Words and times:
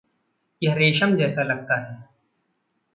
यह 0.61 0.73
रेशम 0.73 1.15
जैसा 1.15 1.41
लगता 1.41 1.75
है। 1.77 1.97